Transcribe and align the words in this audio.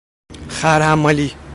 خرحمالی 0.49 1.31